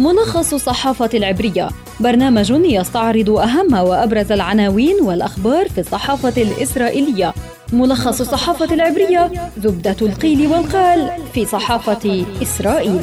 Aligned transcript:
ملخص 0.00 0.54
الصحافة 0.54 1.10
العبرية. 1.14 1.68
برنامج 2.00 2.50
يستعرض 2.50 3.30
أهم 3.30 3.74
وأبرز 3.74 4.32
العناوين 4.32 4.96
والأخبار 5.02 5.68
في 5.68 5.80
الصحافة 5.80 6.42
الإسرائيلية. 6.42 7.34
ملخص 7.72 8.20
الصحافة 8.20 8.74
العبرية 8.74 9.30
زبدة 9.58 9.96
القيل 10.02 10.46
والقال 10.46 11.10
في 11.34 11.44
صحافة 11.44 12.24
إسرائيل. 12.42 13.00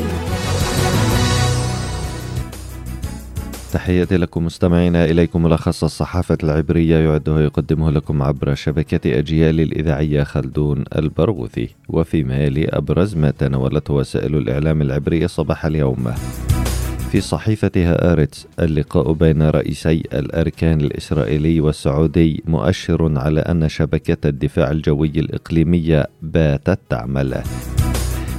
تحياتي 3.73 4.17
لكم 4.17 4.45
مستمعينا 4.45 5.05
إليكم 5.05 5.43
ملخص 5.43 5.83
الصحافة 5.83 6.37
العبرية 6.43 6.97
يعده 6.97 7.33
ويقدمه 7.33 7.91
لكم 7.91 8.21
عبر 8.21 8.55
شبكة 8.55 9.19
أجيال 9.19 9.61
الإذاعية 9.61 10.23
خلدون 10.23 10.83
البرغوثي. 10.95 11.69
وفيما 11.89 12.37
يلي 12.37 12.65
أبرز 12.69 13.15
ما 13.15 13.31
تناولته 13.31 13.93
وسائل 13.93 14.35
الإعلام 14.35 14.81
العبرية 14.81 15.27
صباح 15.27 15.65
اليوم. 15.65 16.13
في 17.11 17.21
صحيفة 17.21 18.11
هآرتس 18.11 18.47
اللقاء 18.59 19.11
بين 19.13 19.41
رئيسي 19.41 20.03
الأركان 20.13 20.81
الإسرائيلي 20.81 21.61
والسعودي 21.61 22.43
مؤشر 22.47 23.19
على 23.19 23.39
أن 23.39 23.69
شبكة 23.69 24.29
الدفاع 24.29 24.71
الجوي 24.71 25.07
الإقليمية 25.07 26.07
باتت 26.21 26.79
تعمل. 26.89 27.41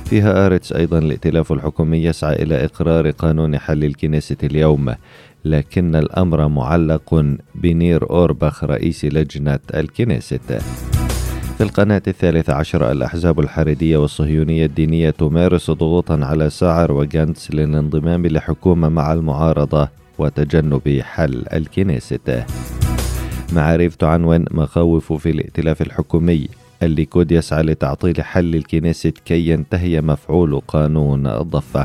في 0.04 0.46
هآرتس 0.46 0.72
أيضا 0.72 0.98
الائتلاف 0.98 1.52
الحكومي 1.52 2.04
يسعى 2.04 2.42
إلى 2.42 2.64
إقرار 2.64 3.10
قانون 3.10 3.58
حل 3.58 3.84
الكنيست 3.84 4.36
اليوم 4.42 4.94
لكن 5.44 5.96
الأمر 5.96 6.48
معلق 6.48 7.36
بنير 7.54 8.10
أوربخ 8.10 8.64
رئيس 8.64 9.04
لجنة 9.04 9.58
الكنيست 9.74 10.60
في 11.58 11.64
القناة 11.64 12.02
الثالثة 12.08 12.54
عشر 12.54 12.92
الأحزاب 12.92 13.40
الحريدية 13.40 13.96
والصهيونية 13.96 14.66
الدينية 14.66 15.10
تمارس 15.10 15.70
ضغوطا 15.70 16.24
على 16.24 16.50
ساعر 16.50 16.92
وجانتس 16.92 17.50
للانضمام 17.50 18.26
لحكومة 18.26 18.88
مع 18.88 19.12
المعارضة 19.12 19.88
وتجنب 20.18 21.00
حل 21.02 21.44
الكنيسة 21.52 22.46
معاريف 23.52 23.94
تعنون 23.94 24.44
مخاوف 24.50 25.12
في 25.12 25.30
الائتلاف 25.30 25.82
الحكومي. 25.82 26.48
الليكود 26.82 27.32
يسعى 27.32 27.62
لتعطيل 27.62 28.22
حل 28.22 28.54
الكنيسة 28.54 29.12
كي 29.24 29.48
ينتهي 29.48 30.00
مفعول 30.00 30.60
قانون 30.68 31.26
الضفة. 31.26 31.84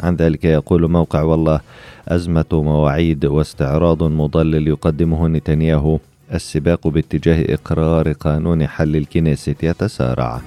عن 0.00 0.16
ذلك 0.16 0.44
يقول 0.44 0.90
موقع 0.90 1.22
والله 1.22 1.60
أزمة 2.08 2.44
مواعيد 2.52 3.24
واستعراض 3.24 4.02
مضلل 4.02 4.68
يقدمه 4.68 5.28
نتنياهو. 5.28 5.98
السباق 6.32 6.88
باتجاه 6.88 7.54
إقرار 7.54 8.12
قانون 8.12 8.66
حل 8.66 8.96
الكنيسة 8.96 9.54
يتسارع. 9.62 10.40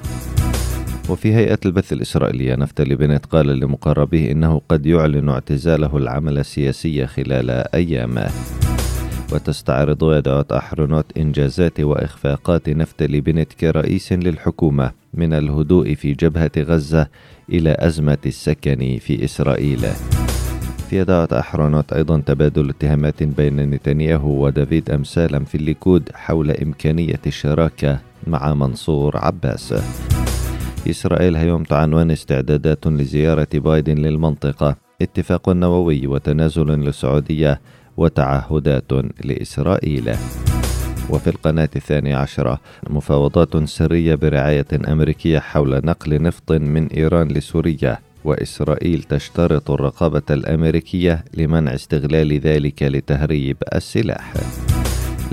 وفي 1.10 1.36
هيئة 1.36 1.60
البث 1.66 1.94
الإسرائيلية 1.94 2.56
نفتلي 2.56 2.96
بنت 2.96 3.26
قال 3.26 3.48
لمقربيه 3.48 4.32
إنه 4.32 4.62
قد 4.70 4.86
يعلن 4.86 5.30
اعتزاله 5.30 5.98
العمل 5.98 6.38
السياسي 6.38 7.08
خلال 7.08 7.50
أيامه 7.76 8.30
وتستعرض 9.34 10.14
يدعوت 10.14 10.52
أحرنوت 10.52 11.18
إنجازات 11.18 11.80
وإخفاقات 11.80 12.70
نفتلي 12.70 13.22
بنت 13.22 13.54
كرئيس 13.54 14.14
للحكومة 14.14 14.92
من 15.14 15.34
الهدوء 15.34 15.94
في 15.94 16.14
جبهة 16.14 16.52
غزة 16.58 17.08
إلى 17.50 17.76
أزمة 17.80 18.18
السكن 18.26 18.98
في 19.02 19.26
إسرائيل. 19.26 19.86
دعوة 21.04 21.40
أحرنوت 21.40 21.94
أيضا 21.94 22.22
تبادل 22.26 22.70
اتهامات 22.70 23.24
بين 23.24 23.56
نتنياهو 23.56 24.46
ودافيد 24.46 24.92
أمسالم 24.92 25.44
في 25.44 25.56
الليكود 25.56 26.10
حول 26.14 26.52
إمكانية 26.52 27.20
الشراكة 27.28 28.00
مع 28.28 28.54
منصور 28.54 29.18
عباس. 29.18 29.74
إسرائيل 30.90 31.36
هيوم 31.36 31.64
تعنوان 31.64 32.12
استعدادات 32.12 32.88
لزيارة 32.88 33.48
بايدن 33.54 33.98
للمنطقة. 33.98 34.76
اتفاق 35.02 35.50
نووي 35.50 36.08
وتنازل 36.08 36.68
للسعودية 36.68 37.62
وتعهدات 37.98 38.92
لإسرائيل. 39.24 40.16
وفي 41.10 41.30
القناة 41.30 41.70
الثانية 41.76 42.16
عشرة 42.16 42.60
مفاوضات 42.90 43.64
سرية 43.64 44.16
برعاية 44.16 44.66
أمريكية 44.88 45.40
حول 45.40 45.82
نقل 45.86 46.22
نفط 46.22 46.52
من 46.52 46.88
إيران 46.88 47.28
لسوريا. 47.28 48.05
وإسرائيل 48.26 49.04
تشترط 49.04 49.72
الرقابة 49.72 50.24
الأمريكية 50.30 51.26
لمنع 51.34 51.74
استغلال 51.74 52.40
ذلك 52.40 52.84
لتهريب 52.84 53.58
السلاح. 53.76 54.34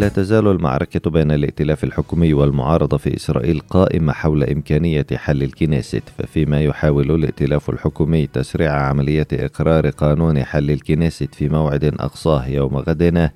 لا 0.02 0.08
تزال 0.08 0.48
المعركة 0.48 1.10
بين 1.10 1.30
الائتلاف 1.30 1.84
الحكومي 1.84 2.34
والمعارضة 2.34 2.96
في 2.96 3.16
إسرائيل 3.16 3.60
قائمة 3.60 4.12
حول 4.12 4.44
إمكانية 4.44 5.06
حل 5.14 5.42
الكنيست 5.42 6.02
ففيما 6.18 6.60
يحاول 6.62 7.10
الائتلاف 7.10 7.70
الحكومي 7.70 8.26
تسريع 8.26 8.72
عملية 8.72 9.26
إقرار 9.32 9.90
قانون 9.90 10.44
حل 10.44 10.70
الكنيست 10.70 11.34
في 11.34 11.48
موعد 11.48 11.84
أقصاه 11.84 12.46
يوم 12.46 12.76
غد 12.76 13.30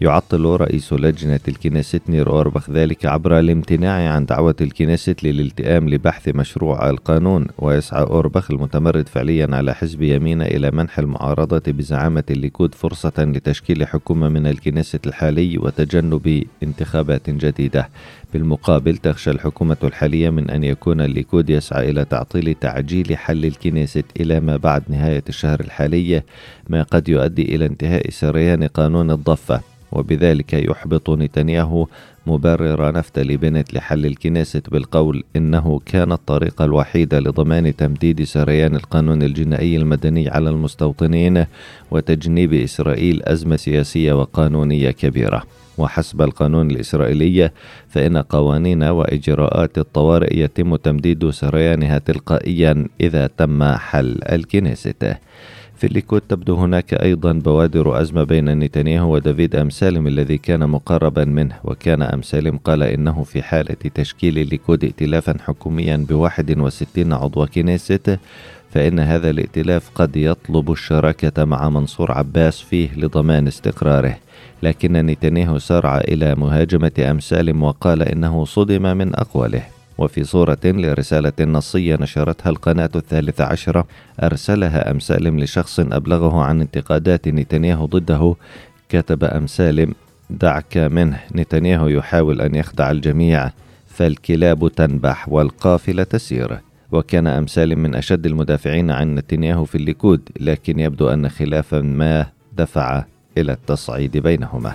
يعطل 0.00 0.44
رئيس 0.44 0.92
لجنة 0.92 1.40
الكنيست 1.48 2.02
نير 2.08 2.30
أوربخ 2.30 2.70
ذلك 2.70 3.06
عبر 3.06 3.38
الامتناع 3.38 4.12
عن 4.12 4.26
دعوة 4.26 4.54
الكنيست 4.60 5.24
للالتئام 5.24 5.88
لبحث 5.88 6.28
مشروع 6.28 6.90
القانون 6.90 7.46
ويسعى 7.58 8.02
أوربخ 8.02 8.50
المتمرد 8.50 9.08
فعليا 9.08 9.48
على 9.52 9.74
حزب 9.74 10.02
يمين 10.02 10.42
إلى 10.42 10.70
منح 10.70 10.98
المعارضة 10.98 11.72
بزعامة 11.72 12.24
الليكود 12.30 12.74
فرصة 12.74 13.12
لتشكيل 13.18 13.86
حكومة 13.86 14.28
من 14.28 14.46
الكنيست 14.46 15.06
الحالي 15.06 15.58
وتجنب 15.58 16.09
انتخابات 16.62 17.30
جديدة. 17.30 17.88
بالمقابل 18.32 18.96
تخشى 18.96 19.30
الحكومة 19.30 19.76
الحالية 19.82 20.30
من 20.30 20.50
أن 20.50 20.64
يكون 20.64 21.00
الليكود 21.00 21.50
يسعى 21.50 21.90
إلى 21.90 22.04
تعطيل 22.04 22.54
تعجيل 22.54 23.16
حل 23.16 23.44
الكنيست 23.44 24.04
إلى 24.20 24.40
ما 24.40 24.56
بعد 24.56 24.82
نهاية 24.88 25.24
الشهر 25.28 25.60
الحالي 25.60 26.22
ما 26.68 26.82
قد 26.82 27.08
يؤدي 27.08 27.54
إلى 27.54 27.66
انتهاء 27.66 28.10
سريان 28.10 28.64
قانون 28.64 29.10
الضفة. 29.10 29.69
وبذلك 29.92 30.52
يحبط 30.52 31.10
نتنياهو 31.10 31.86
مبرر 32.26 32.92
نفتلي 32.92 33.36
بنت 33.36 33.74
لحل 33.74 34.06
الكنيست 34.06 34.70
بالقول 34.70 35.24
إنه 35.36 35.80
كان 35.86 36.12
الطريقة 36.12 36.64
الوحيدة 36.64 37.20
لضمان 37.20 37.76
تمديد 37.76 38.22
سريان 38.22 38.74
القانون 38.74 39.22
الجنائي 39.22 39.76
المدني 39.76 40.28
على 40.28 40.50
المستوطنين 40.50 41.44
وتجنيب 41.90 42.54
إسرائيل 42.54 43.22
أزمة 43.22 43.56
سياسية 43.56 44.12
وقانونية 44.12 44.90
كبيرة. 44.90 45.42
وحسب 45.78 46.22
القانون 46.22 46.70
الإسرائيلي 46.70 47.50
فإن 47.88 48.16
قوانين 48.16 48.82
وإجراءات 48.82 49.78
الطوارئ 49.78 50.38
يتم 50.38 50.76
تمديد 50.76 51.30
سريانها 51.30 51.98
تلقائيا 51.98 52.86
إذا 53.00 53.26
تم 53.26 53.64
حل 53.64 54.18
الكنيست. 54.32 55.16
في 55.80 55.86
الليكود 55.86 56.20
تبدو 56.20 56.54
هناك 56.54 56.94
أيضا 56.94 57.32
بوادر 57.32 58.00
أزمة 58.00 58.24
بين 58.24 58.58
نتنياهو 58.58 59.14
ودافيد 59.14 59.56
أمسالم 59.56 60.06
الذي 60.06 60.38
كان 60.38 60.70
مقربا 60.70 61.24
منه 61.24 61.56
وكان 61.64 62.02
أمسالم 62.02 62.56
قال 62.56 62.82
إنه 62.82 63.22
في 63.22 63.42
حالة 63.42 63.76
تشكيل 63.94 64.38
الليكود 64.38 64.84
ائتلافا 64.84 65.36
حكوميا 65.46 66.06
بواحد 66.08 66.58
وستين 66.58 67.12
عضو 67.12 67.46
كنيست 67.46 68.18
فإن 68.70 68.98
هذا 68.98 69.30
الائتلاف 69.30 69.90
قد 69.94 70.16
يطلب 70.16 70.72
الشراكة 70.72 71.44
مع 71.44 71.68
منصور 71.68 72.12
عباس 72.12 72.60
فيه 72.60 72.88
لضمان 72.96 73.46
استقراره. 73.46 74.16
لكن 74.62 74.92
نتنياهو 74.92 75.58
سارع 75.58 75.98
إلى 75.98 76.34
مهاجمة 76.34 76.92
أمسالم 77.10 77.62
وقال 77.62 78.02
إنه 78.02 78.44
صدم 78.44 78.96
من 78.96 79.14
أقواله. 79.14 79.79
وفي 80.00 80.24
صورة 80.24 80.58
لرسالة 80.64 81.32
نصية 81.40 81.96
نشرتها 82.00 82.50
القناة 82.50 82.90
الثالثة 82.96 83.44
عشرة 83.44 83.86
أرسلها 84.22 84.90
أمسالم 84.90 85.40
لشخص 85.40 85.80
أبلغه 85.80 86.42
عن 86.42 86.60
انتقادات 86.60 87.28
نتنياهو 87.28 87.86
ضده. 87.86 88.34
كتب 88.88 89.24
أمسالم 89.24 89.94
دعك 90.30 90.76
منه. 90.76 91.20
نتنياهو 91.34 91.88
يحاول 91.88 92.40
أن 92.40 92.54
يخدع 92.54 92.90
الجميع 92.90 93.50
فالكلاب 93.88 94.68
تنبح 94.68 95.28
والقافلة 95.28 96.02
تسير. 96.02 96.58
وكان 96.92 97.26
أمسالم 97.26 97.78
من 97.78 97.94
أشد 97.94 98.26
المدافعين 98.26 98.90
عن 98.90 99.14
نتنياهو 99.14 99.64
في 99.64 99.74
الليكود 99.74 100.20
لكن 100.40 100.78
يبدو 100.80 101.08
أن 101.08 101.28
خلافا 101.28 101.80
ما 101.80 102.26
دفع 102.52 103.04
إلى 103.38 103.52
التصعيد 103.52 104.16
بينهما. 104.16 104.74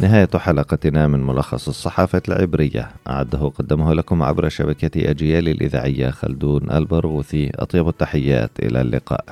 نهاية 0.00 0.28
حلقتنا 0.34 1.06
من 1.06 1.26
ملخص 1.26 1.68
الصحافة 1.68 2.22
العبرية. 2.28 2.90
أعده 3.08 3.38
قدمه 3.38 3.94
لكم 3.94 4.22
عبر 4.22 4.48
شبكة 4.48 5.10
أجيال 5.10 5.48
الإذاعية 5.48 6.10
خلدون 6.10 6.70
ألبرغوثي. 6.70 7.50
أطيب 7.54 7.88
التحيات 7.88 8.50
إلى 8.58 8.80
اللقاء. 8.80 9.24